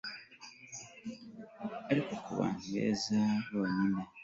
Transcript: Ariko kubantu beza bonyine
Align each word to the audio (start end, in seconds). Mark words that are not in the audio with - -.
Ariko 1.91 2.11
kubantu 2.23 2.65
beza 2.73 3.19
bonyine 3.53 4.01